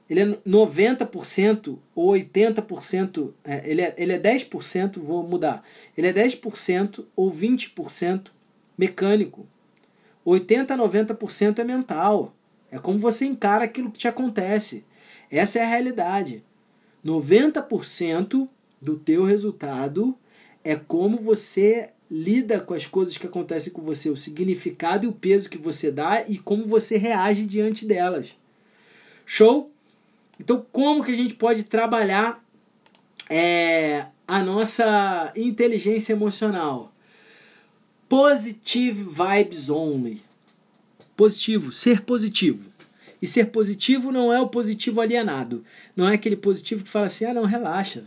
[0.09, 5.65] ele é 90% ou 80%, é, ele, é, ele é 10%, vou mudar,
[5.97, 8.31] ele é 10% ou 20%
[8.79, 9.47] mecânico.
[10.25, 12.35] 80 a 90% é mental.
[12.71, 14.85] É como você encara aquilo que te acontece.
[15.31, 16.45] Essa é a realidade.
[17.05, 18.49] 90%
[18.81, 20.17] do teu resultado
[20.65, 25.13] é como você lida com as coisas que acontecem com você, o significado e o
[25.13, 28.37] peso que você dá e como você reage diante delas.
[29.25, 29.73] Show?
[30.39, 32.45] Então, como que a gente pode trabalhar
[33.29, 36.93] é, a nossa inteligência emocional?
[38.09, 40.23] Positive vibes only.
[41.17, 42.71] Positivo, ser positivo.
[43.21, 45.65] E ser positivo não é o positivo alienado.
[45.97, 48.05] Não é aquele positivo que fala assim: ah, não, relaxa.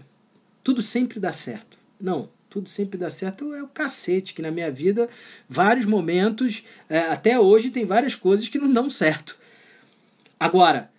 [0.64, 1.78] Tudo sempre dá certo.
[2.00, 5.10] Não, tudo sempre dá certo é o cacete, que na minha vida,
[5.48, 9.38] vários momentos, é, até hoje, tem várias coisas que não dão certo.
[10.40, 10.92] Agora,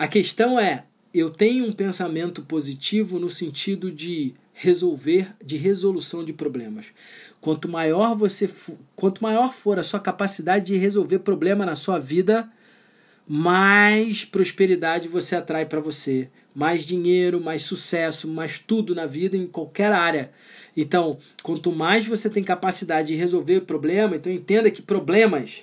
[0.00, 6.32] a questão é: eu tenho um pensamento positivo no sentido de resolver, de resolução de
[6.32, 6.86] problemas.
[7.38, 8.48] Quanto maior você,
[8.96, 12.50] quanto maior for a sua capacidade de resolver problema na sua vida,
[13.28, 19.46] mais prosperidade você atrai para você, mais dinheiro, mais sucesso, mais tudo na vida em
[19.46, 20.32] qualquer área.
[20.74, 25.62] Então, quanto mais você tem capacidade de resolver problema, então entenda que problemas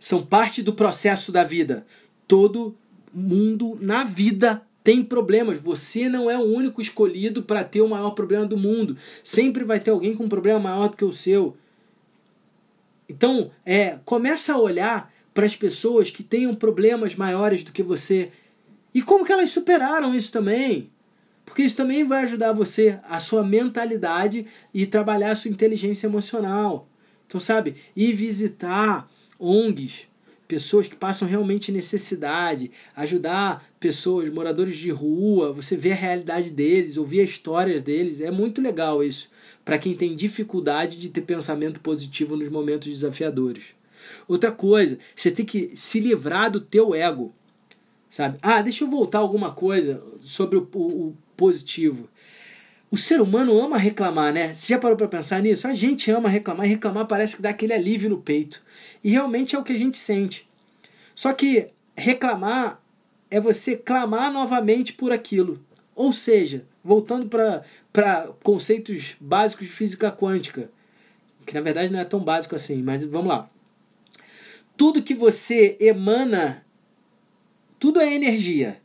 [0.00, 1.84] são parte do processo da vida.
[2.26, 2.74] Todo
[3.12, 5.58] mundo na vida tem problemas.
[5.58, 8.96] Você não é o único escolhido para ter o maior problema do mundo.
[9.22, 11.56] Sempre vai ter alguém com um problema maior do que o seu.
[13.08, 18.30] Então, é, começa a olhar para as pessoas que tenham problemas maiores do que você
[18.94, 20.90] e como que elas superaram isso também.
[21.44, 26.88] Porque isso também vai ajudar você, a sua mentalidade e trabalhar a sua inteligência emocional.
[27.26, 30.06] Então, sabe, ir visitar ONGs,
[30.52, 36.98] pessoas que passam realmente necessidade, ajudar pessoas, moradores de rua, você ver a realidade deles,
[36.98, 39.30] ouvir a história deles, é muito legal isso,
[39.64, 43.68] para quem tem dificuldade de ter pensamento positivo nos momentos desafiadores.
[44.28, 47.34] Outra coisa, você tem que se livrar do teu ego,
[48.10, 48.36] sabe?
[48.42, 52.10] Ah, deixa eu voltar alguma coisa sobre o, o, o positivo.
[52.92, 54.52] O ser humano ama reclamar, né?
[54.52, 55.66] Você já parou para pensar nisso?
[55.66, 58.62] A gente ama reclamar e reclamar parece que dá aquele alívio no peito.
[59.02, 60.46] E realmente é o que a gente sente.
[61.14, 62.82] Só que reclamar
[63.30, 65.58] é você clamar novamente por aquilo.
[65.94, 67.30] Ou seja, voltando
[67.90, 70.70] para conceitos básicos de física quântica,
[71.46, 73.48] que na verdade não é tão básico assim, mas vamos lá.
[74.76, 76.62] Tudo que você emana,
[77.78, 78.82] tudo é energia.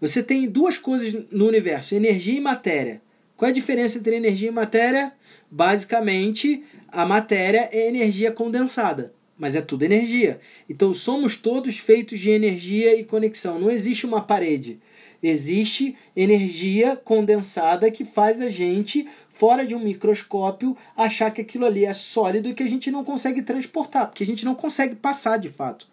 [0.00, 3.05] Você tem duas coisas no universo: energia e matéria.
[3.36, 5.12] Qual é a diferença entre energia e matéria?
[5.50, 10.40] Basicamente, a matéria é energia condensada, mas é tudo energia.
[10.70, 13.58] Então, somos todos feitos de energia e conexão.
[13.58, 14.80] Não existe uma parede.
[15.22, 21.84] Existe energia condensada que faz a gente, fora de um microscópio, achar que aquilo ali
[21.84, 25.36] é sólido e que a gente não consegue transportar, porque a gente não consegue passar
[25.36, 25.86] de fato.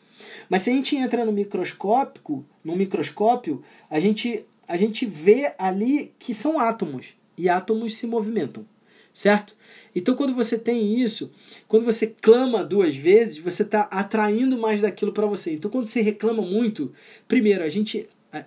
[0.49, 6.13] Mas se a gente entra no microscópico, no microscópio, a gente, a gente vê ali
[6.17, 8.65] que são átomos e átomos se movimentam,
[9.13, 9.55] certo?
[9.95, 11.31] Então, quando você tem isso,
[11.67, 15.53] quando você clama duas vezes, você está atraindo mais daquilo para você.
[15.53, 16.91] Então, quando você reclama muito,
[17.27, 18.43] primeiro, a gente, a,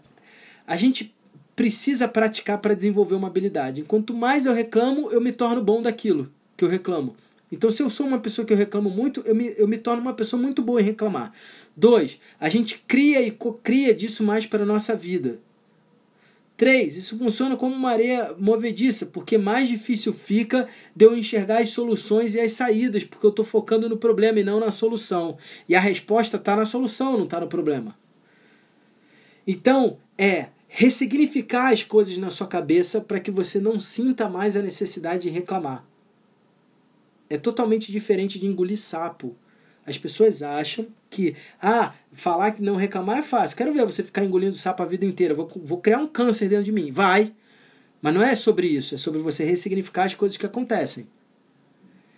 [0.67, 1.15] a gente
[1.55, 3.83] precisa praticar para desenvolver uma habilidade.
[3.83, 7.17] Quanto mais eu reclamo, eu me torno bom daquilo que eu reclamo.
[7.51, 10.03] Então, se eu sou uma pessoa que eu reclamo muito, eu me, eu me torno
[10.03, 11.33] uma pessoa muito boa em reclamar.
[11.77, 15.39] Dois, a gente cria e cria disso mais para a nossa vida.
[16.57, 16.97] 3.
[16.97, 22.35] Isso funciona como uma areia movediça, porque mais difícil fica de eu enxergar as soluções
[22.35, 25.37] e as saídas, porque eu estou focando no problema e não na solução.
[25.69, 27.97] E a resposta está na solução, não está no problema.
[29.47, 34.63] Então, é ressignificar as coisas na sua cabeça para que você não sinta mais a
[34.63, 35.85] necessidade de reclamar.
[37.29, 39.37] É totalmente diferente de engolir sapo.
[39.85, 40.87] As pessoas acham
[41.17, 43.57] que, ah, falar que não reclamar é fácil.
[43.57, 45.35] Quero ver você ficar engolindo sapo a vida inteira.
[45.35, 46.93] Vou, vou criar um câncer dentro de mim.
[46.93, 47.33] Vai.
[48.03, 48.95] Mas não é sobre isso.
[48.95, 51.09] É sobre você ressignificar as coisas que acontecem.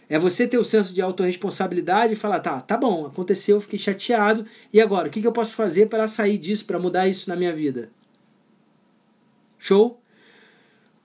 [0.08, 4.46] É você ter o senso de autorresponsabilidade e falar, tá, tá bom, aconteceu, fiquei chateado.
[4.72, 7.36] E agora, o que, que eu posso fazer para sair disso, para mudar isso na
[7.36, 7.90] minha vida?
[9.58, 10.00] Show?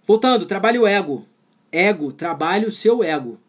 [0.06, 1.28] Voltando, trabalhe o ego.
[1.72, 3.40] Ego, trabalhe o seu ego.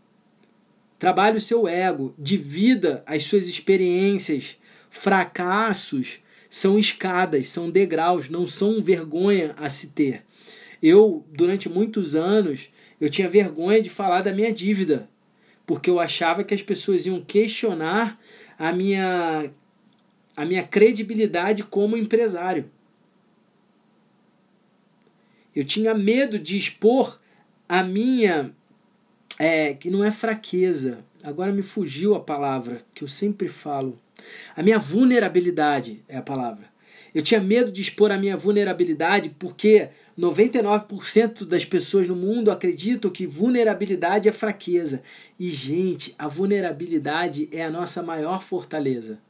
[0.99, 4.57] Trabalhe o seu ego, divida as suas experiências.
[4.91, 10.25] Fracassos são escadas, são degraus, não são vergonha a se ter.
[10.83, 12.69] Eu, durante muitos anos,
[13.01, 15.09] eu tinha vergonha de falar da minha dívida,
[15.67, 18.21] porque eu achava que as pessoas iam questionar
[18.59, 19.51] a minha
[20.37, 22.71] a minha credibilidade como empresário.
[25.55, 27.21] Eu tinha medo de expor
[27.69, 28.53] a minha
[29.39, 30.99] é, que não é fraqueza.
[31.23, 33.99] agora me fugiu a palavra que eu sempre falo.
[34.57, 36.73] A minha vulnerabilidade é a palavra.
[37.15, 43.11] Eu tinha medo de expor a minha vulnerabilidade porque 99% das pessoas no mundo acreditam
[43.11, 45.03] que vulnerabilidade é fraqueza.
[45.39, 49.21] E, gente, a vulnerabilidade é a nossa maior fortaleza.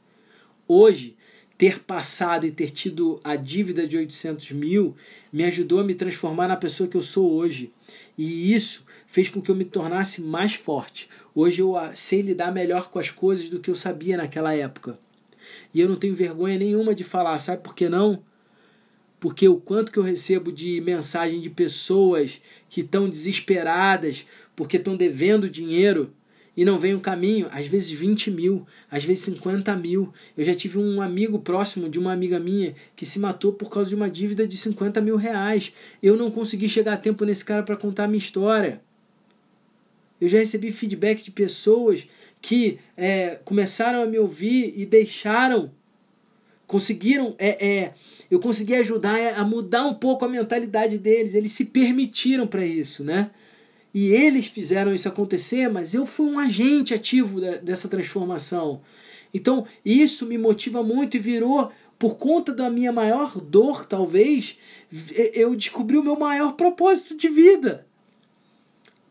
[0.67, 1.15] Hoje,
[1.57, 4.95] ter passado e ter tido a dívida de 800 mil
[5.31, 7.71] me ajudou a me transformar na pessoa que eu sou hoje.
[8.17, 8.84] E isso
[9.15, 11.07] fez com que eu me tornasse mais forte.
[11.33, 14.99] Hoje eu sei lidar melhor com as coisas do que eu sabia naquela época.
[15.73, 18.21] E eu não tenho vergonha nenhuma de falar, sabe por que não?
[19.17, 24.97] Porque o quanto que eu recebo de mensagem de pessoas que estão desesperadas porque estão
[24.97, 26.11] devendo dinheiro
[26.57, 30.13] e não vem um caminho, às vezes 20 mil, às vezes 50 mil.
[30.35, 33.87] Eu já tive um amigo próximo de uma amiga minha que se matou por causa
[33.87, 35.71] de uma dívida de 50 mil reais.
[36.03, 38.83] Eu não consegui chegar a tempo nesse cara para contar a minha história.
[40.19, 42.07] Eu já recebi feedback de pessoas
[42.41, 45.71] que é, começaram a me ouvir e deixaram,
[46.67, 47.93] conseguiram, é, é,
[48.29, 51.33] eu consegui ajudar a mudar um pouco a mentalidade deles.
[51.33, 53.31] Eles se permitiram para isso, né?
[53.93, 58.81] E eles fizeram isso acontecer, mas eu fui um agente ativo dessa transformação.
[59.33, 64.57] Então, isso me motiva muito e virou, por conta da minha maior dor, talvez,
[65.33, 67.87] eu descobri o meu maior propósito de vida.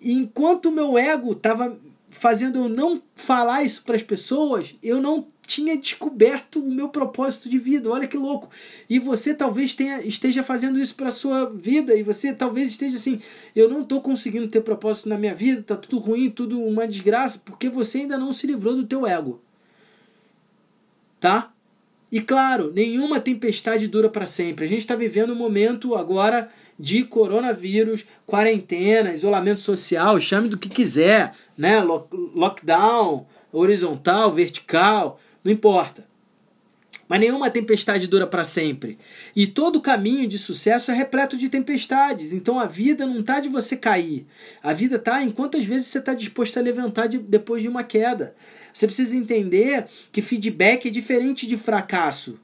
[0.05, 1.77] E enquanto o meu ego estava
[2.11, 7.49] fazendo eu não falar isso para as pessoas, eu não tinha descoberto o meu propósito
[7.49, 7.91] de vida.
[7.91, 8.51] Olha que louco.
[8.89, 13.19] E você talvez tenha, esteja fazendo isso para sua vida e você talvez esteja assim,
[13.57, 17.41] eu não estou conseguindo ter propósito na minha vida, tá tudo ruim, tudo uma desgraça,
[17.43, 19.41] porque você ainda não se livrou do teu ego.
[21.19, 21.51] Tá?
[22.13, 24.67] E claro, nenhuma tempestade dura para sempre.
[24.67, 30.68] A gente está vivendo um momento agora de coronavírus, quarentena, isolamento social, chame do que
[30.68, 31.81] quiser, né?
[31.81, 36.05] Lockdown, horizontal, vertical, não importa.
[37.09, 38.99] Mas nenhuma tempestade dura para sempre.
[39.37, 42.33] E todo caminho de sucesso é repleto de tempestades.
[42.33, 44.27] Então a vida não está de você cair.
[44.62, 47.85] A vida está em quantas vezes você está disposto a levantar de, depois de uma
[47.85, 48.35] queda.
[48.72, 52.41] Você precisa entender que feedback é diferente de fracasso.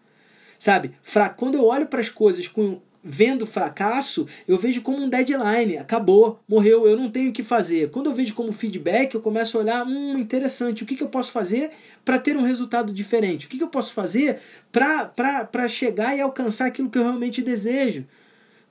[0.59, 0.93] Sabe?
[1.03, 5.79] Fra Quando eu olho para as coisas com vendo fracasso, eu vejo como um deadline,
[5.79, 7.91] acabou, morreu, eu não tenho o que fazer.
[7.91, 11.09] Quando eu vejo como feedback, eu começo a olhar, hum, interessante, o que, que eu
[11.09, 11.71] posso fazer
[12.05, 13.47] para ter um resultado diferente?
[13.47, 14.39] O que, que eu posso fazer
[14.71, 18.05] para chegar e alcançar aquilo que eu realmente desejo?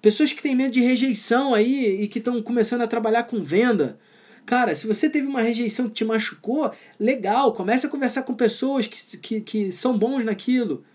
[0.02, 4.00] Pessoas que têm medo de rejeição aí e que estão começando a trabalhar com venda.
[4.46, 8.88] Cara, se você teve uma rejeição que te machucou, legal, comece a conversar com pessoas
[8.88, 10.86] que, que, que são bons naquilo.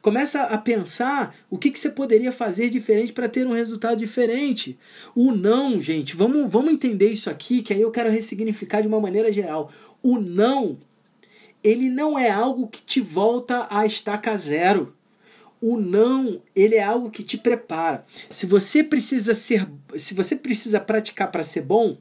[0.00, 4.78] Começa a pensar o que, que você poderia fazer diferente para ter um resultado diferente.
[5.14, 9.00] O não, gente, vamos, vamos entender isso aqui, que aí eu quero ressignificar de uma
[9.00, 9.70] maneira geral.
[10.02, 10.78] O não,
[11.62, 14.94] ele não é algo que te volta a estaca zero.
[15.60, 18.06] O não, ele é algo que te prepara.
[18.30, 21.98] Se você precisa ser, se você precisa praticar para ser bom,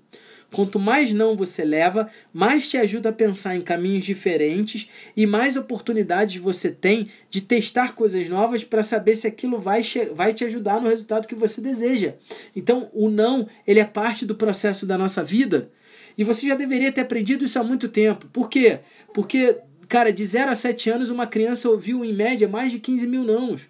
[0.52, 5.56] Quanto mais não você leva, mais te ajuda a pensar em caminhos diferentes e mais
[5.56, 9.82] oportunidades você tem de testar coisas novas para saber se aquilo vai,
[10.16, 12.16] vai te ajudar no resultado que você deseja.
[12.56, 15.70] Então, o não, ele é parte do processo da nossa vida
[16.18, 18.28] e você já deveria ter aprendido isso há muito tempo.
[18.34, 18.80] Por quê?
[19.14, 23.08] Porque, cara, de 0 a 7 anos, uma criança ouviu em média mais de 15
[23.08, 23.70] mil nãos.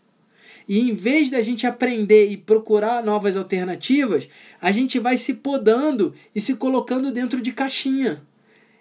[0.70, 4.30] E em vez da gente aprender e procurar novas alternativas,
[4.62, 8.22] a gente vai se podando e se colocando dentro de caixinha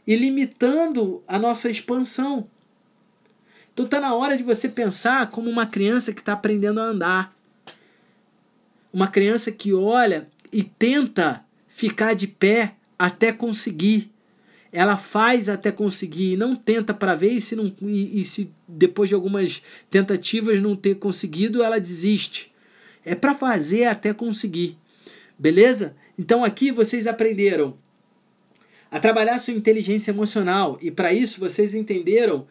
[0.06, 2.46] e limitando a nossa expansão.
[3.72, 7.34] Então está na hora de você pensar como uma criança que está aprendendo a andar.
[8.92, 14.10] Uma criança que olha e tenta ficar de pé até conseguir
[14.72, 19.08] ela faz até conseguir, não tenta para ver e se, não, e, e, se depois
[19.08, 22.52] de algumas tentativas não ter conseguido, ela desiste.
[23.04, 24.76] É para fazer até conseguir.
[25.38, 25.94] Beleza?
[26.18, 27.76] Então aqui vocês aprenderam
[28.90, 32.46] a trabalhar sua inteligência emocional e para isso vocês entenderam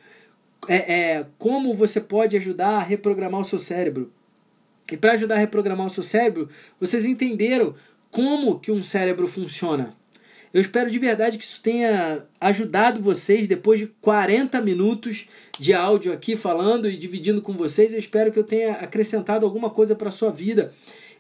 [0.68, 4.12] é, é, como você pode ajudar a reprogramar o seu cérebro.
[4.92, 6.50] E para ajudar a reprogramar o seu cérebro,
[6.80, 7.76] vocês entenderam
[8.10, 9.96] como que um cérebro funciona.
[10.54, 15.28] Eu espero de verdade que isso tenha ajudado vocês depois de 40 minutos
[15.60, 17.94] de áudio aqui falando e dividindo com vocês.
[17.94, 20.74] Eu espero que eu tenha acrescentado alguma coisa para sua vida.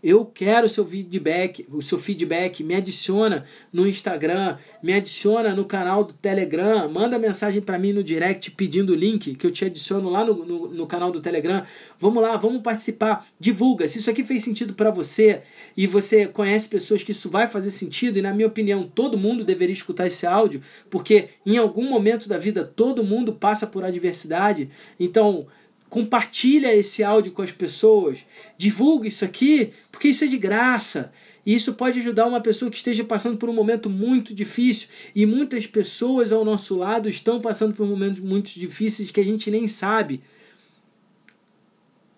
[0.04, 5.66] Eu quero o seu feedback, o seu feedback, me adiciona no Instagram, me adiciona no
[5.66, 9.66] canal do Telegram, manda mensagem para mim no direct pedindo o link que eu te
[9.66, 11.64] adiciono lá no, no, no, canal do Telegram.
[12.00, 13.26] Vamos lá, vamos participar.
[13.39, 13.88] Divulga.
[13.88, 15.41] Se isso aqui fez sentido para você
[15.76, 19.43] e você conhece pessoas que isso vai fazer sentido, e na minha opinião, todo mundo
[19.43, 24.70] deveria escutar esse áudio, porque em algum momento da vida todo mundo passa por adversidade.
[25.00, 25.48] Então,
[25.89, 28.25] compartilha esse áudio com as pessoas,
[28.57, 31.11] divulga isso aqui, porque isso é de graça.
[31.45, 34.89] E isso pode ajudar uma pessoa que esteja passando por um momento muito difícil.
[35.15, 39.49] E muitas pessoas ao nosso lado estão passando por momentos muito difíceis que a gente
[39.49, 40.21] nem sabe.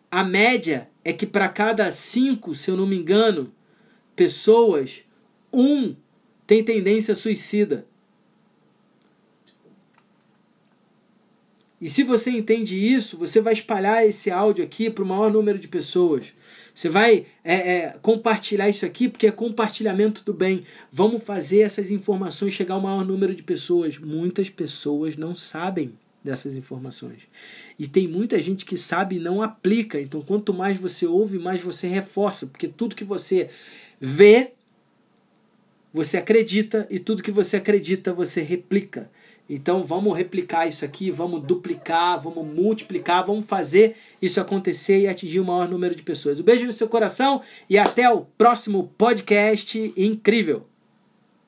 [0.09, 3.53] A média é que para cada cinco, se eu não me engano,
[4.15, 5.03] pessoas,
[5.53, 5.95] um
[6.47, 7.85] tem tendência suicida.
[11.81, 15.57] E se você entende isso, você vai espalhar esse áudio aqui para o maior número
[15.57, 16.33] de pessoas.
[16.75, 20.63] Você vai é, é, compartilhar isso aqui porque é compartilhamento do bem.
[20.91, 23.97] Vamos fazer essas informações chegar ao maior número de pessoas.
[23.97, 27.27] Muitas pessoas não sabem dessas informações.
[27.77, 29.99] E tem muita gente que sabe e não aplica.
[29.99, 32.47] Então, quanto mais você ouve, mais você reforça.
[32.47, 33.49] Porque tudo que você
[33.99, 34.51] vê,
[35.93, 36.87] você acredita.
[36.89, 39.09] E tudo que você acredita, você replica.
[39.49, 45.39] Então vamos replicar isso aqui, vamos duplicar, vamos multiplicar, vamos fazer isso acontecer e atingir
[45.39, 46.39] o maior número de pessoas.
[46.39, 50.65] Um beijo no seu coração e até o próximo podcast incrível.